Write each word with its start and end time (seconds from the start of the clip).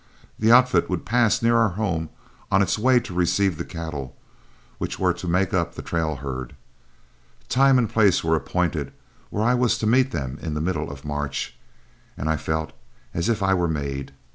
The 0.39 0.51
outfit 0.51 0.89
would 0.89 1.05
pass 1.05 1.43
near 1.43 1.57
our 1.57 1.69
home 1.77 2.09
on 2.51 2.63
its 2.63 2.79
way 2.79 2.99
to 2.99 3.13
receive 3.13 3.55
the 3.57 3.63
cattle 3.63 4.15
which 4.79 4.97
were 4.97 5.13
to 5.13 5.27
make 5.27 5.53
up 5.53 5.75
the 5.75 5.83
trail 5.83 6.15
herd. 6.15 6.55
Time 7.49 7.77
and 7.77 7.87
place 7.87 8.23
were 8.23 8.35
appointed 8.35 8.93
where 9.29 9.43
I 9.43 9.53
was 9.53 9.77
to 9.77 9.85
meet 9.85 10.09
them 10.09 10.39
in 10.41 10.55
the 10.55 10.59
middle 10.59 10.89
of 10.91 11.05
March, 11.05 11.55
and 12.17 12.31
I 12.31 12.35
felt 12.37 12.73
as 13.13 13.29
if 13.29 13.43
I 13.43 13.53
were 13.53 13.67
made. 13.67 14.11